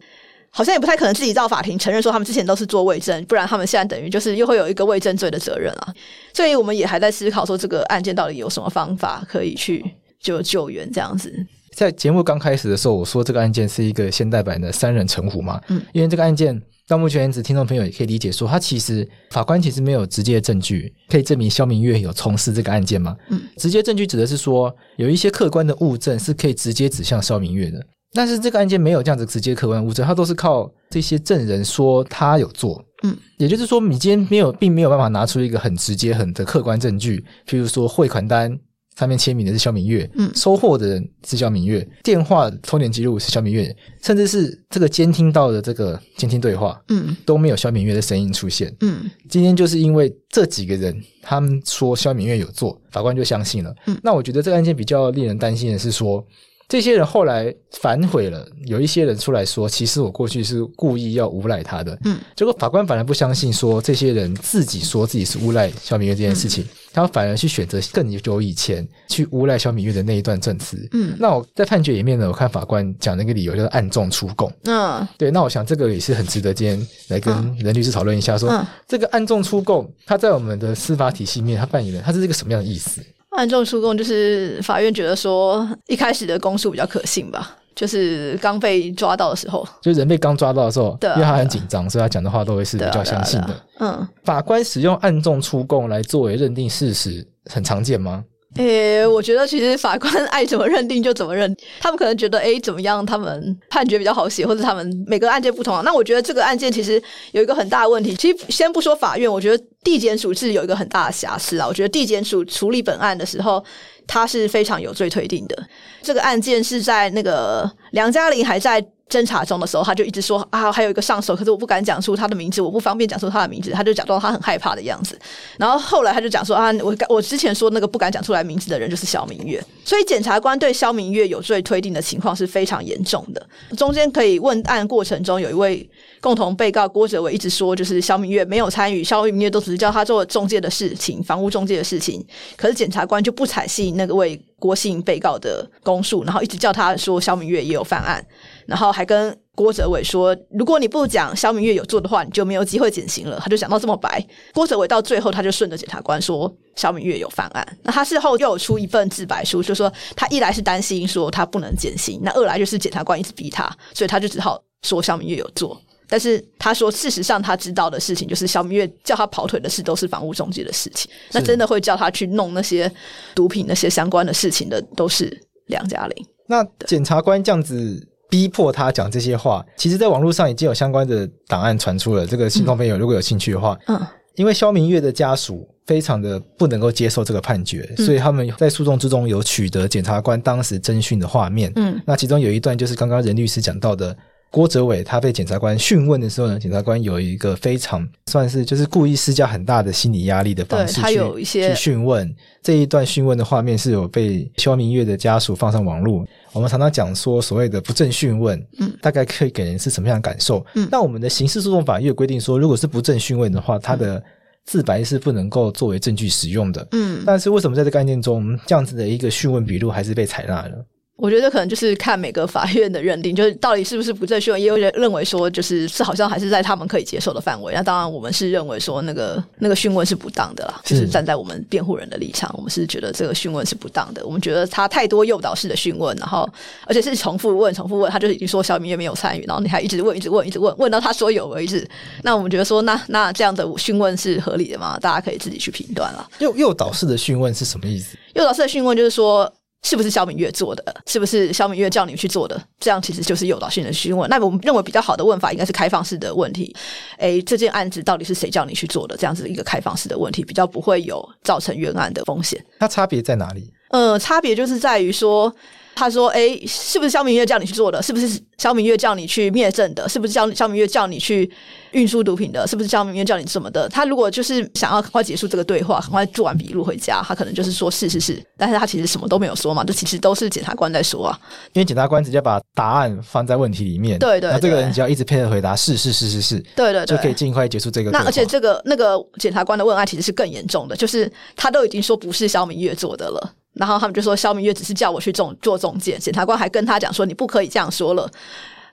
[0.49, 5.93] 好像也不太可能自己到法庭承认说他们之前都是做伪证，不然他们现在等于就是又会有一个伪证罪的责任啊。
[6.33, 9.83] 所以我们也还在思考说这个案件到底有什么方法可以去
[10.19, 11.45] 就救援这样子。
[11.71, 23.15] 在节目刚开始的时候，我说这个案件是一个现代版的三人成虎嘛，嗯，因为这个案件到目前为止，听众朋友也可以理解说，他其实法官其实没有直接证据可以证明肖明月有从事这个案件吗？
[23.29, 27.79] 嗯，直接证据指的是说有一些客观的物证是可以直接指向肖明月的，
[28.13, 32.83] 但是这个案件没有这样子直接客观物证，他都是靠这些证人说他有做。
[33.03, 38.59] 嗯，也就是说，你今天没有，并没有办法拿出一个很直接、很的客观证据，譬如说汇款单。
[38.97, 56.25] 上面签名的是肖明月，嗯，收货的人是肖明月，电话通联记录是肖明月，甚至是这个监听到的这个监听对话，嗯，都没有肖明月的声音出现，嗯，今天就是因为这几个人他们说肖明月有做，法官就相信了，嗯，那我觉得这个案件比较令人担心的是说。
[56.73, 61.95] 这些人后来反悔了，有一些人出来说，其实我过去是故意要诬赖他的。
[62.03, 70.75] 嗯，结果法官反而不相信，说这些人自己说自己是诬赖萧明月这件事情，嗯、他反而去选择更久以前去诬赖萧明月的那一段证词。
[70.93, 74.51] 嗯，那我在判决里面呢，我看法官讲那个理由就是暗中出供。
[74.63, 82.99] 嗯，对，那我想这个也是很值得今天来跟任律师讨论一下说，说、嗯、这个暗中出供，他在我们的司法体系里面，他扮演的他是一个什么样的意思？
[83.35, 93.49] 暗中出供就是法院觉得说，一开始的供述比较可信吧，就是刚被抓到的时候，就人被刚抓到的时候，对啊，因为他很紧张，所以他讲的话都会是比较相信的。
[93.79, 98.23] 嗯，法官使用暗中出供来作为认定事实，很常见吗？
[98.57, 105.83] 诶、我觉得其实法官 爱怎么认定就怎么认，他们可能觉得诶、怎么样，他们判决比较好写，或者他们每个案件不同。
[105.83, 111.67] 那我觉得这个案件其实有一个很大的问题，其实先不说法院，我觉得地检署是有一个很大的瑕疵啊。
[111.67, 113.63] 我觉得地检署处理本案的时候，
[114.05, 115.57] 他是非常有罪推定的。
[116.01, 118.85] 这个案件是在那个梁嘉玲还在。
[119.13, 125.19] 侦查中的时候，他就一直说啊，还有一个上手，可是我不敢讲出他的名字，我不方便讲出他的名字，他就假装他很害怕的样子。
[125.57, 133.47] 然后后来他就讲说啊，我 我之前说那个不敢讲出来名字的人就是肖明月，所以检察官对肖明月有罪推定的情况是非常严重的。
[133.77, 135.87] 中间可以问案过程中，有一位
[136.19, 142.25] 共同被告郭哲伟一直说，就是肖明月没有参与，肖明月都只是叫他做中介的事情，房屋中介的事情。
[142.55, 148.25] 可是检察官就不采信那个位郭姓被告的供述，然后一直叫他说肖明月也有犯案。
[148.65, 153.39] 然后还跟郭哲伟说，如果你不讲肖明月有做的话，你就没有机会减刑了。
[153.39, 154.25] 他就讲到这么白。
[154.53, 157.77] 郭哲伟到最后，他就顺着检察官说肖明月有犯案。
[157.83, 165.79] 那他事后又有出一份自白书，就说他一来是担心说他不能减刑，那二来就是检察官一直逼他，所以他就只好说肖明月有做。
[166.07, 171.11] 但是他说，事实上他知道的事情就是肖明月叫他跑腿的事都是房屋中介的事情。
[171.31, 172.91] 那真的会叫他去弄那些
[173.35, 176.25] 毒品那些相关的事情的，都是梁嘉玲。
[176.47, 178.07] 那检察官这样子。
[178.33, 182.25] 逼迫他讲这些话，其实，在网络上已经有相关的档案传出了。
[182.25, 184.01] 这个听众朋友如果有兴趣的话，嗯，
[184.33, 191.71] 因为肖明月的家属非常的不能够接受这个判决，嗯，所以他们在诉讼之中有取得检察官当时侦讯的画面。
[191.75, 194.17] 嗯，那其中有一段就是刚刚任律师讲到的。
[194.53, 202.31] 郭哲伟他被检察官讯问的时候呢，检察官有一个非常算是就是故意施加很大的心理压力的方式去他有一些去讯问。
[202.61, 206.23] 这一段讯问的画面是有被肖明月的家属放上网络。
[206.51, 210.63] 我们常常讲说所谓的不正讯问，嗯，大概可以给人是什么样的感受？
[210.75, 214.23] 嗯，那我们的刑事诉讼法也有规定说，如果是不正讯问的话，他的
[214.65, 216.87] 自白是不能够作为证据使用的。
[216.91, 220.85] 嗯，但是为什么在这个案件中，这样子的一个讯问笔录还是被采纳了？
[221.15, 227.71] 我觉得可能就是看每个法院的认定，就是到底是不是不正讯问，也有人认为说，就是是好像还是在他们可以接受的范围。
[227.73, 234.25] 那当然，我们是认为说那个那个讯问是不当的啦，就是站在我们辩护人的立场，我们是觉得这个讯问是不当的。
[234.25, 236.49] 我们觉得他太多诱导式的讯问，然后
[236.87, 241.87] 而且是重复问、重复问，他就已经说小明月没有参与，然后你还一直问、一直问、一直问，问到他说有为止。
[242.23, 244.97] 那我们觉得说，那那这样的讯问是合理的吗？
[244.99, 246.27] 大家可以自己去评断了。
[246.39, 248.17] 诱诱导式的讯问是什么意思？
[248.33, 249.53] 诱导式的讯问就是说。
[249.83, 250.95] 是不是肖敏月做的？
[251.05, 252.59] 是不是肖敏月叫你去做的？
[252.79, 254.29] 这样其实就是诱导性的询问。
[254.29, 256.75] 那我们认为比较好的问法应该是开放式的问题。
[257.17, 259.15] 诶，这件案子到底是谁叫你去做的？
[259.15, 262.63] 这样子一个开放式的问题，比较不会有造成冤案的风险。
[262.79, 263.71] 它差别在哪里？
[263.89, 265.53] 呃，差别就是在于说。
[265.95, 268.01] 他说：“哎，是不是肖明月叫你去做的？
[268.01, 268.27] 是不是
[268.57, 270.07] 肖明月叫你去灭证的？
[270.09, 271.49] 是不是肖肖明月叫你去
[271.91, 272.67] 运输毒品的？
[272.67, 273.87] 是不是肖明月叫你什么的？
[273.89, 281.39] 他如果就是想要很快结束这个对话，很快做完笔录回家，他可能就是说是是是，但是他其实什么都没有说嘛，这其实都是检察官在说啊。
[281.73, 288.11] 因为检察官直接把答案放在问题里面，对对，对，那这个人只要一直配合回答是是是是是，对，对对，就可以尽快结束这个。
[288.11, 298.29] 那而且这个那个检察官的问案其实是更严重的，就是他都已经说不是肖明月做的了。”然后他们就说肖明月只是叫我去中做中介，检察官还跟他讲说，你不可以这样说了，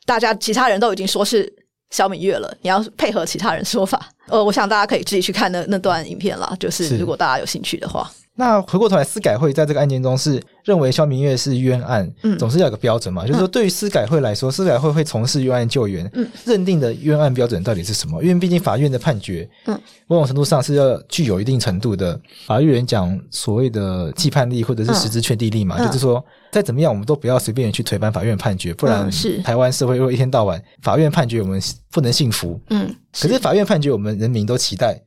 [0.04, 1.52] 大家其他人都已经说是
[1.90, 4.08] 肖明月了，你要配合其他人说法。
[4.26, 8.10] 呃，我想大家可以自己去看那那段影片啦，就是如果大家有兴趣的话。
[8.36, 13.22] 那回过头来，司改会在这个案件中是认为肖明月是冤案，嗯，总是要有个标准嘛。
[13.24, 18.22] 嗯、就是说，对于司改会来说，司改会会从事冤案救援，嗯，认定的冤案标准到底是什么？
[18.22, 25.76] 因为毕竟法院的判决，嗯，某种程度上是要具有一定程度的法律人讲所谓的既判力或者是实质确定力嘛。
[25.78, 29.10] 嗯、就是说，再怎么样，我们都不要随便去推翻法院判决，不然
[29.44, 34.98] 台湾社会会一天到晚法院判决我们不能信服，嗯，可是法院判决我们人民都期待。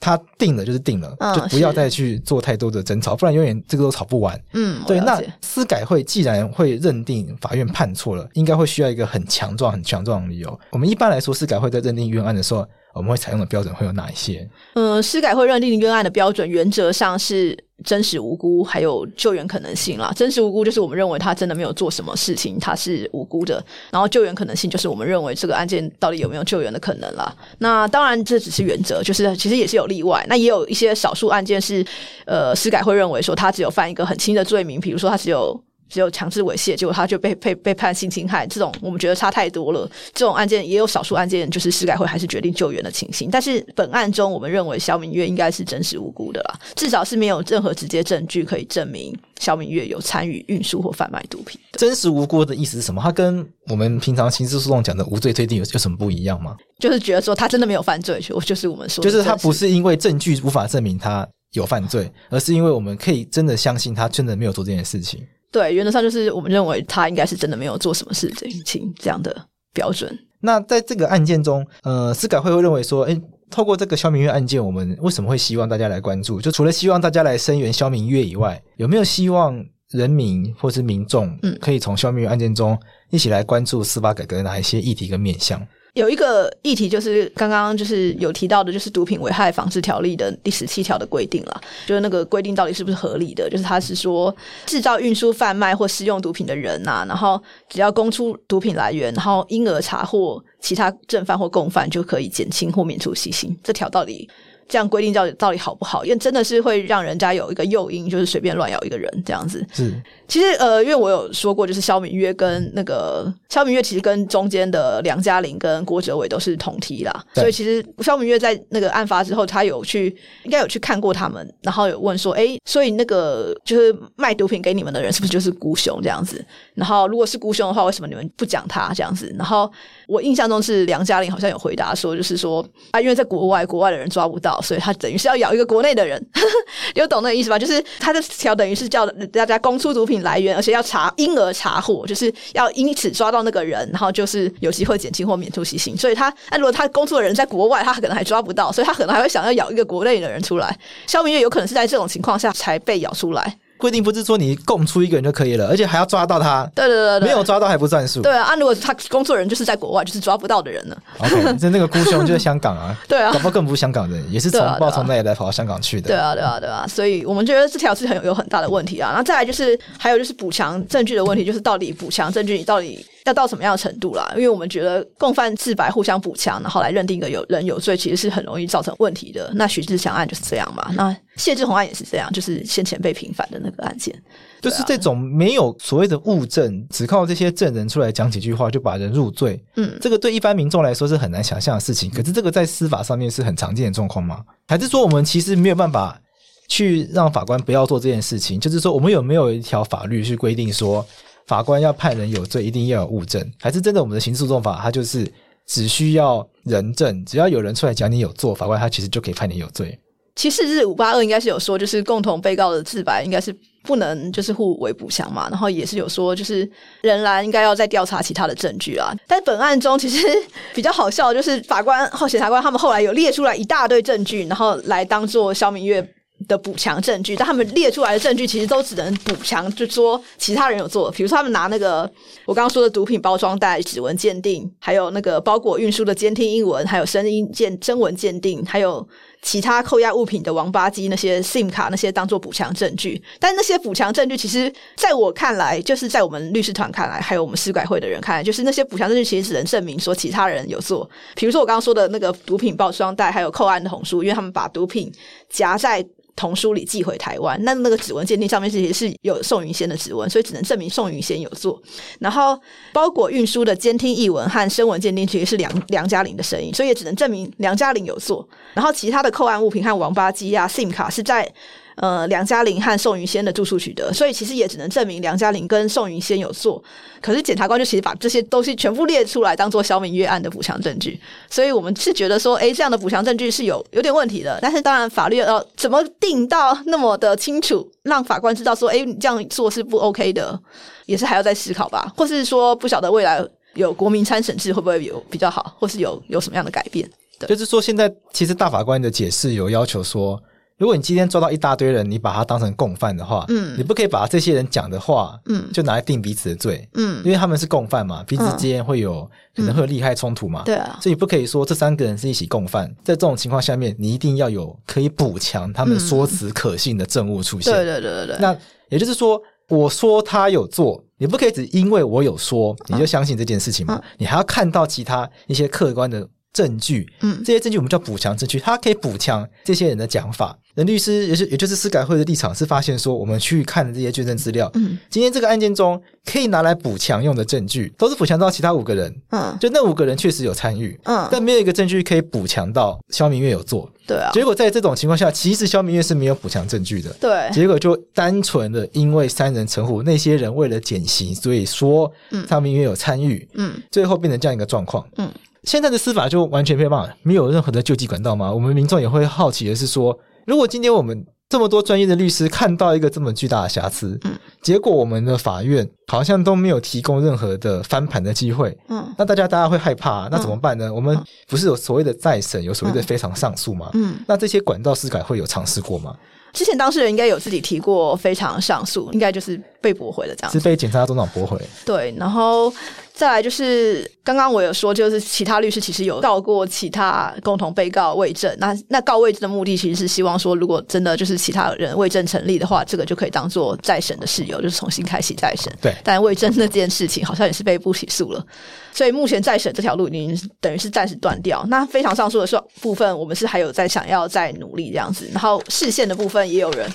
[0.00, 4.40] 他定了就是定了，嗯、就不要再去做太多的争吵，不然永远这个都吵不完。
[4.54, 5.00] 嗯，对。
[5.00, 10.60] 那司改会既然会认定法院判错了，应该会需要一个很强壮、很强壮的理由。
[10.70, 14.48] 我们一般来说，司改会在认定冤案的时候，我们会采用的标准会有哪一些？
[14.74, 17.67] 嗯，司改会认定冤案的标准，原则上是。
[17.84, 20.12] 真实无辜，还有救援可能性啦。
[20.16, 23.64] 真实无辜就是我们认为他真的没有做什么事情，他是无辜的。
[23.90, 27.34] 然后救援可能性就是我们认为这个案件到底有没有救援的可能啦。
[27.58, 30.24] 那当然这只是原则，就是其实也是有例外。
[30.28, 31.84] 那也有一些少数案件是，
[32.26, 35.58] 呃，司改会认为说他只有犯一个很轻的罪名，比如说他只有。
[35.88, 39.90] 只有强制猥亵，结果他就被被被判性侵害，这种我们觉得差太多了。
[40.12, 43.30] 这种案件也有少数案件，就是司改会还是决定救援的情形。
[43.30, 51.60] 但是本案中，我们认为肖明月应该是真实无辜的啦，至少是没有任何直接证据可以证明肖明月有参与运输或贩卖毒品。
[51.72, 53.00] 真实无辜的意思是什么？
[53.02, 56.56] 他跟我们平常刑事诉讼讲的无罪推定有有什么不一样吗？
[56.78, 65.26] 就是觉得说他真的没有犯罪，就就是我们说，就是他不是因为证据无法证明他有犯罪，而是因为我们可以真的相信他真的没有做这件事情。
[65.50, 68.30] 对，原则上就是我们认为他应该是真的没有做什么事
[68.64, 69.34] 情，这样的
[69.72, 70.16] 标准。
[70.40, 76.40] 那在这个案件中，呃，司改会会认为说，诶，透过这个肖明月案件，我们为什么会希望大家来关注？
[76.40, 82.78] 就除了希望大家来声援肖明月以外，有没有希望人民或是民众，嗯，可以从肖明月案件中
[83.10, 85.60] 一起来关注司法改革的哪一些议题跟面向？
[85.98, 93.50] 有一个议题就是刚刚就是有提到的，就是毒品危害防治条例的第十七条的规定了，就是那个规定到底是不是合理的？
[93.50, 94.34] 就是他是说，
[94.64, 103.56] 制造、运输、贩卖或使用毒品的人呐、然后只要供出毒品来源，然后因而查获其他正犯或共犯，就可以减轻或免除死刑。
[103.64, 104.28] 这条到底？
[104.68, 106.04] 这样规定到底到底好不好？
[106.04, 109.66] 因为真的是会让人家有一个诱因，就是随便乱咬一个人这样子。
[109.72, 126.44] 是，其实呃，因为我有说过，就是萧明月跟那个萧明月其实跟中间的梁嘉玲跟郭哲伟都是同梯啦，所以其实萧明月在那个案发之后，他有去应该有去看过他们，然后有问说，哎，所以那个就是卖毒品给你们的人是不是就是孤雄这样子？
[126.74, 129.34] 然后如果是孤雄的话，为什么你们不讲他这样子？
[129.38, 129.70] 然后
[130.06, 134.57] 我印象中是梁嘉玲好像有回答说，就是说啊，因为在国外，国外的人抓不到。
[134.60, 136.24] 所以他等于是要咬一个国内的人，
[136.94, 137.58] 有懂那个意思吧？
[137.58, 145.96] 就是他的条等于是叫大家供出毒品来源，而且要查，婴儿查获，就是要因此抓到那个人，然后就是有机会减轻或免除刑。
[145.96, 150.76] 所以他，那如果他供出的人在国外，他可能还抓不到，所以他可能还会想要咬一个国内的人出来。
[151.06, 153.58] 肖明月有可能是在这种情况下才被咬出来。
[153.78, 156.68] 规定不是说你供出一个人就可以了，而且还要抓到他。
[156.74, 158.20] 对对对，对，没有抓到还不算数。
[158.20, 162.94] 对啊，啊，如果他工作人就是在国外，就是抓不到的人呢？OK，那那个孤兄就在香港啊。
[163.08, 166.08] 对啊，搞不好更不是香港人，也是从报从那里来跑到香港去的。
[166.08, 169.10] 对啊，对啊，对啊，所以我们觉得这条是很有有很大的问题啊。
[169.10, 173.06] 然后再来就是还有就是补强证据的问题，就是到底补强证据你到底。
[173.28, 174.28] 要到什么样的程度啦？
[174.34, 179.50] 因为我们觉得共犯自白互相补强，然后来认定一个有人有罪，其实是很容易造成问题的。
[179.54, 180.90] 那许志祥案就是这样嘛？
[180.94, 184.14] 那谢志宏案也是这样，就是先前被平反的那个案件，
[184.60, 189.62] 就是这种没有所谓的物证，只靠这些证人出来讲几句话就把人入罪。
[189.76, 192.10] 嗯，这个对一般民众来说是很难想象的事情。
[192.10, 194.40] 可是这个在司法上面是很常见的状况吗？
[194.66, 196.20] 还是说我们其实没有办法
[196.66, 198.58] 去让法官不要做这件事情？
[198.58, 201.06] 就是说我们有没有一条法律去规定说？
[201.48, 204.00] 法官要判人有罪，一定要有物证，还是真的？
[204.00, 205.26] 我们的刑事诉讼法，它就是
[205.66, 209.98] 只需要人证，只要有人出来讲你有做，法官他其实就可以判你有罪。
[210.36, 216.70] 其实是五八二应该是有说，就是共同被告的自白应该是不能就是互为补强嘛，然后也是有说，就是
[217.02, 219.12] 仍然应该要再调查其他的证据啊。
[219.26, 220.28] 但本案中其实
[220.74, 226.06] 比较好笑，就是法官后检察官他们后来有列出来一大堆证据，然后来当做萧明月
[226.46, 231.10] 的补强证据，但他们列出来的证据其实都只能补强，就说其他人有做。
[231.10, 232.10] 比如说，他们拿那个
[232.46, 239.06] 我刚刚说的毒品包装袋指纹鉴定，还有那个包裹运输的监听英文，还有声音鉴声纹鉴定，还有
[239.42, 243.20] 其他扣押物品的王八机那些 SIM 卡那些当做补强证据。
[243.40, 251.08] 但那些补强证据，其实在我看来，就是在我们律师团看来，还有我们司改会的人看来，就是那些补强证据其实只能证明说其他人有做。
[251.34, 255.12] 比如说我刚刚说的那个毒品包装袋，还有扣案的红书，因为他们把毒品
[255.50, 256.06] 夹在。
[256.38, 261.82] 童书里寄回台湾，那那个指纹鉴定上面其实是有宋云仙的指纹，所以只能证明宋云仙有做。
[262.20, 262.56] 然后
[262.92, 268.48] 包裹运输的监听译文和声纹鉴定其实是梁梁嘉玲的声音，所以也只能证明梁嘉玲有做。
[268.74, 271.52] 然后其他的扣案物品和王八机啊、SIM 卡是在
[271.98, 276.82] 呃梁嘉玲和宋云仙的住处取得，所以其实也只能证明梁嘉玲跟宋云仙有做。
[277.20, 281.20] 可是检察官就其实把这些东西全部列出来，当做肖明月案的补强证据。
[281.50, 284.58] 所以我们是觉得说，哎，这样的补强证据是有有点问题的。
[284.62, 290.58] 但是当然，法律要怎么定到那么的清楚，让法官知道说，哎，你这样做是不 OK 的，
[291.06, 292.12] 也是还要再思考吧。
[292.16, 297.10] 或是说，不晓得未来有国民参审制会不会有比较好，或是有有什么样的改变？
[297.48, 300.40] 就是说，现在其实大法官的解释有要求说。
[300.78, 318.36] 如果你今天抓到一大堆人，你把他当成共犯的话，嗯，你不可以把这些人讲的话，嗯，就拿来定彼此的罪，嗯，因为他们是共犯嘛，彼此之间会有、嗯、可能会有利害冲突嘛，对啊，所以你不可以说这三个人是一起共犯，在这种情况下面，你一定要有可以补强他们说辞可信的证物出现，对对对对对。
[318.38, 318.56] 那
[318.88, 330.56] 也就是说，我说他有做，你不可以只因为我有说你就相信这件事情嘛，嗯、你还要看到其他一些客观的证据，嗯，这些证据我们叫补强证据，它可以补强这些人的讲法。
[330.74, 344.30] 人律师也是，也就是司改会的立场是发现说，我们去看的这些卷证资料，嗯，今天这个案件中可以拿来补强用的证据，都是补强到其他五个人，嗯，就那五个人确实有参与，嗯，但没有一个证据可以补强到肖明月有做，对啊。
[344.32, 347.50] 结果在这种情况下，其实肖明月是没有补强证据的，对。
[347.52, 352.08] 结果就单纯的因为三人成虎，那些人为了减刑，所以说
[352.48, 355.28] 肖明月有参与，嗯，最后变成这样一个状况，嗯。
[355.68, 358.50] 现在的司法就完全没有办法，没有任何的救济管道吗？
[358.50, 370.86] 我们民众也会好奇的是说，如果今天我们这么多专业的律师看到一个这么巨大的瑕疵，嗯，结果我们的法院好像都没有提供任何的翻盘的机会，嗯，那大家大家会害怕，那怎么办呢？
[370.86, 371.14] 嗯，我们
[371.46, 373.90] 不是有所谓的再审，有所谓的非常上诉吗？
[373.92, 376.16] 嗯，那这些管道司改会有尝试过吗？
[376.54, 381.60] 之前当事人应该有自己提过非常上诉，应该就是被驳回了这样子，是被检察总长驳回。
[381.84, 382.72] 对，然后。
[383.18, 388.54] 再来就是刚刚我有说，就是其他律师其实有告过其他共同被告伪证。
[388.60, 395.72] 那那告伪证的目的其实是希望说，如果真的就是其他人伪证成立的话，这个就可以当做再审的事由，就是重新开启再审。
[395.80, 398.46] 对，但伪证那件事情好像也是被不起诉了，
[398.92, 401.66] 所以目前再审这条路已经等于是暂时断掉。
[401.68, 405.28] 那非常上诉的部分，我们是还有在想要再努力这样子。
[405.32, 406.88] 然后视线的部分也有人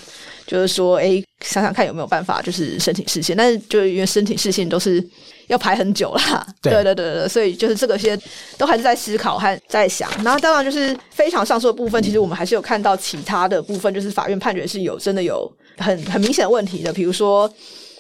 [0.46, 5.04] 就是说，哎，想想看有没有办法就是申请释宪，但是就因为申请释宪都是。
[5.48, 8.18] 要排很久啦，对对对对，所以就是这个些
[8.58, 10.10] 都还是在思考和在想。
[10.24, 16.94] 然后当然就是非常上诉的部分，其实我们还是有看到其他的部分，就是法院判决是有真的有很很明显的问题的。
[16.94, 17.54] 比如说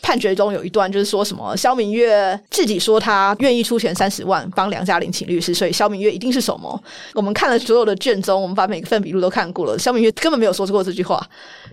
[0.03, 6.83] 判决中有一段就是说什么萧明月自己说他愿意出钱三十万帮梁嘉玲请律师，所以萧明月一定是什么？
[7.13, 11.25] 我们看了所有的卷宗，我们把每个份笔录都看过了，萧明月根本没有说过这句话。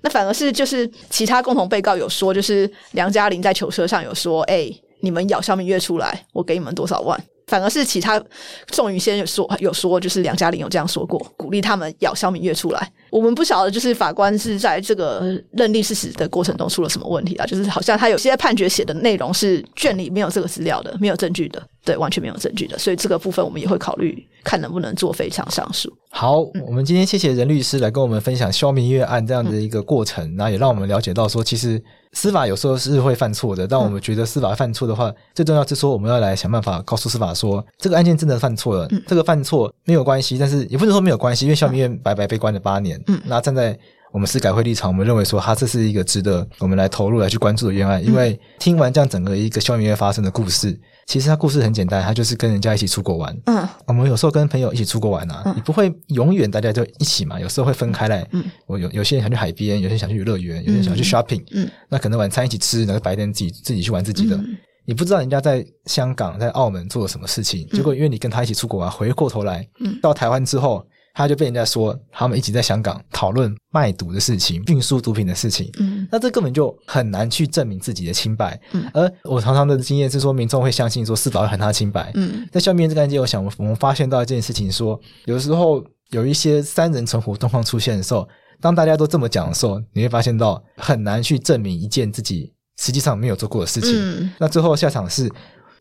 [0.02, 7.20] 那反而是就是其他共同被告有说，就是梁嘉玲在囚车上有说，哎、你们咬萧明月出来，我给你们多少万？
[7.48, 8.22] 反而是其他
[8.70, 12.92] 宋云仙有说有说，就是梁嘉玲有这样说过，鼓励他们咬萧明月出来。
[13.10, 17.46] 我们不晓得，就是法官是在这个认定事实的过程中出了什么问题啊？
[17.46, 22.78] 就是好像他有些判决写的内容是卷里没有这个资料的，没有证据的，对，完全没有证据的。
[22.78, 25.92] 所以这个部分我们也会考虑，看能不能做非常上诉。
[26.12, 31.82] 好，嗯、我们今天谢谢任律师来跟我们分享肖明月案这样的一个过程，然后、也让我们了解到说，其实。
[32.12, 43.78] 司法有时候是会犯错的，但我们觉得司法犯错的话，嗯、最重要是说我们要来想办法告诉司法说，这个案件真的犯错了，嗯、这个犯错没有关系，但是也不能说没有关系，因为肖明月白白被关了八年，嗯，那站在
[44.12, 50.78] 我们司改会立场，我们认为说他这是一个值得我们来投入来去关注的冤案，因为听完这样整个一个萧明月发生的故事。
[51.06, 53.36] 其实他故事很简单，他就是跟人家一起出国玩。
[53.46, 58.24] 嗯，我们有时候跟朋友一起出国玩啊，嗯、你不会永远大家就一起嘛，有时候会分开来。
[58.30, 61.42] 嗯，我有有些人想去海边，有些人想去游乐园，有些人想去 shopping。
[61.52, 64.36] 嗯，那可能晚餐一起吃，然后白天自己自己去玩自己的。
[64.36, 70.84] 嗯、你不知道人家在香港、在澳门做了什么事情，结果因为你跟他一起出国玩，回过头来，嗯，到台湾之后。
[71.20, 75.70] 他就被人家说他们一起在香港讨论卖毒的事情、运输毒品的事情。
[75.78, 78.58] 嗯，那这根本就很难去证明自己的清白。
[78.72, 82.10] 嗯，而我常常的经验是说，民众会相信说司法会喊他清白。
[82.14, 88.28] 嗯，在萧明月这个案件，我想我们发现到一件事情说，说有时候有一些三人成虎状况出现的时候，
[88.60, 93.92] 当大家都这么讲的时候，你会发现到很难去证明一件自己实际上没有做过的事情。
[93.94, 95.30] 嗯，那最后下场是。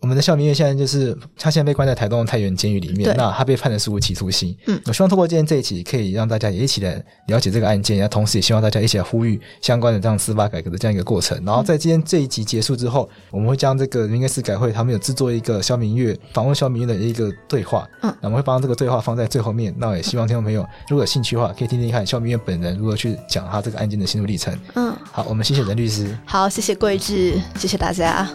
[0.01, 4.55] 我们的肖明月现在就是他现在被关在台东的太原监狱里面，那他被判的是无期徒刑。
[4.65, 11.37] 嗯，我希望通过今天这一期，可以让大家也一起来了解这个案件，然后同时也希望大家一起来呼吁相关的这样司法改革的这样一个过程。
[11.45, 19.75] 然后在今天这一集结束之后，我们会将这个民间司改会他们有制作一个肖明月访问肖明月的一个对话，嗯，那我们会把这个对话放在最后面。
[19.77, 24.57] 那也希望听众朋友如果有兴趣的话，可以听听看肖明月本人如何去讲他这个案件的心路历程。
[24.75, 26.17] 嗯，好，我们谢谢任律师。
[26.25, 28.29] 好，谢谢桂智，谢谢大家。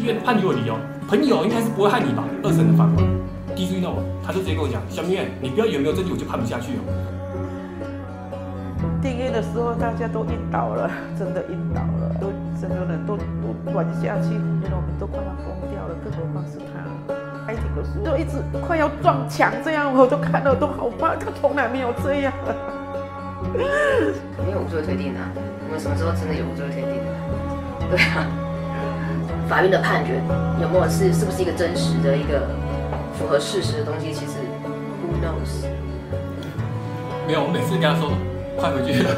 [0.00, 0.74] 医院判给我理由，
[1.06, 2.24] 朋友应该是不会害你吧？
[2.42, 3.04] 二审的法官，
[3.54, 6.82] 第一次遇到我，他就直接跟我讲：小明月，你不要以为没有证据我就判不下去哦。
[9.02, 10.88] 定谳的时候，大家都晕倒了，
[11.20, 14.32] 真的晕倒了，都整个人都都软下去，
[14.64, 16.80] 连我们都快要疯掉了，更何况是他。
[17.46, 22.32] 爱听的书就一直快要撞墙，这样我都看了都好怕，他从来没有这样。
[23.52, 26.96] 没 有无罪推定啊，我们什么时候真的有无罪推定？
[27.90, 28.24] 对啊，
[29.50, 30.14] 法院的判决
[30.62, 32.46] 有没有是是不是一个真实的一个
[33.18, 34.12] 符合事实的东西？
[34.12, 34.34] 其实
[35.02, 35.66] who knows？
[37.26, 38.12] 没有，我每次跟他说
[38.56, 39.10] 快回去了，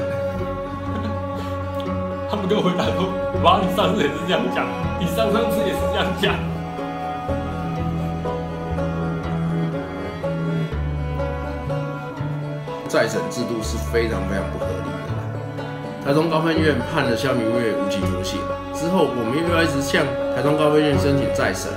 [2.30, 3.12] 他们跟我回答说
[3.44, 4.66] ：“妈，你上次也是这样讲，
[4.98, 6.32] 你上上次也是这样讲。”
[12.88, 14.81] 再审制度是非常非常不合。
[16.04, 18.42] 台中高分院判了萧明月无期徒刑
[18.74, 20.02] 之后，我们又要一直向
[20.34, 21.70] 台中高分院申请再审，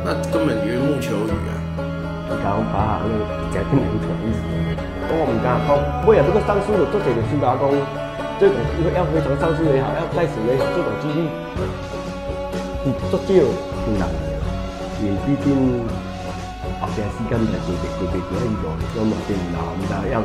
[0.00, 1.52] 那根本缘木求鱼啊！
[2.24, 3.20] 你讲把那个
[3.52, 4.40] 改变流程意思，
[5.12, 5.76] 我唔敢讲，
[6.08, 7.76] 为了这个上诉的做这个司法公，
[8.40, 11.28] 这种因为要非常上诉也好，要再审也好，这种几率
[12.80, 13.28] 你足少
[13.84, 14.24] 很难的，
[15.04, 15.84] 也毕竟。
[16.80, 20.20] 后边时间在规划规划规划以后，我嘛变老，唔知要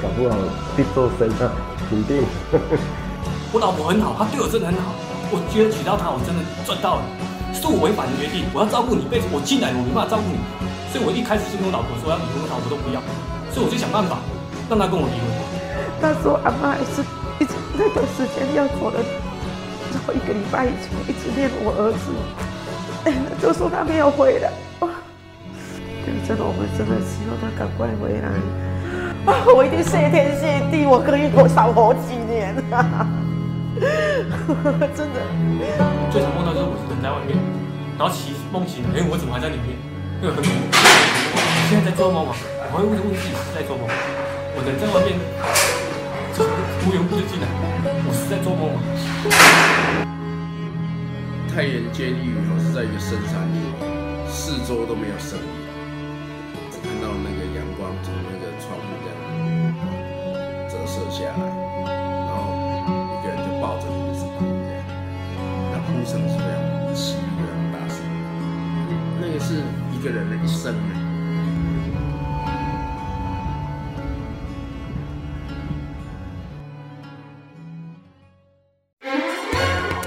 [0.00, 0.36] 搞不好
[0.76, 1.52] 去做生啊，
[1.88, 2.24] 肯定。
[3.52, 4.96] 我老婆很好，她对我真的很好。
[5.28, 7.02] 我觉得娶到她，我真的赚到了。
[7.52, 9.28] 是我违反的约定，我要照顾你一辈子。
[9.28, 10.40] 我进来，我没办法照顾你，
[10.88, 12.98] 所以我一开始就跟我老婆说要离婚，我老婆都不要，
[13.52, 14.16] 所以我就想办法
[14.72, 15.28] 让她跟我离婚。
[16.00, 17.04] 那时候阿妈还是
[17.38, 18.96] 一直那段时间要走了，
[19.92, 22.08] 然后一个礼拜以前一直念我儿子。
[23.40, 24.48] 就说他没有回来，
[24.80, 24.88] 哇！
[26.24, 28.71] 真的，我们真的希望他赶快回来。
[29.26, 33.06] 啊， 我一定谢天谢地，我可以多少活几年啊！
[34.94, 35.20] 真的。
[36.10, 37.38] 最常梦到就是我是人在外面，
[37.98, 39.78] 然后起梦醒，哎，我怎么还在里面？
[40.20, 40.58] 那个很恐怖。
[41.70, 42.34] 现在在做梦吗？
[42.72, 43.86] 我会问问自己是在做梦。
[44.54, 45.14] 我人在外面，
[46.34, 46.44] 就
[46.84, 47.46] 无缘无故就进来，
[48.04, 48.82] 我是在做梦吗？
[51.54, 53.70] 太原监狱是在一个深山里，
[54.28, 55.46] 四周都没有声音，
[56.70, 59.16] 只看到那个阳光从那个窗户这样
[60.70, 61.42] 折射下来，
[61.84, 62.38] 然后
[62.78, 64.42] 一个人就抱着你的手这
[64.72, 64.80] 样，
[65.72, 66.54] 那哭声是非常
[66.94, 67.96] 凄厉、非常大声，
[69.20, 69.48] 那个是
[69.92, 70.74] 一个人的一生。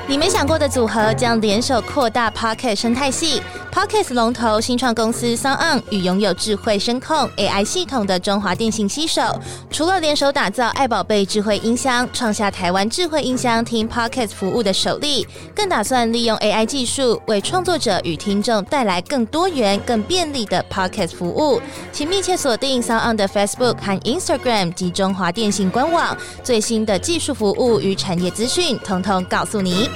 [0.08, 3.42] 你没想过的组合将联手扩大 Podcast 生态系。
[3.76, 9.22] Podcast 龙头新创公司 SoundOn 与拥有智慧声控 AI 系统的中华电信携手，
[9.70, 21.62] 除了联手打造爱宝贝智慧音箱，创下台湾智慧音箱听 Podcast 服务的首例，更打算利用 AI 技术为创作者与听众带来更多元、更便利的 Podcast 服务。
[21.92, 29.90] 请密切锁定 SoundOn 的 Facebook 和 Instagram 及中华电信官网，最新的技术服务与产业资讯，统统告诉你。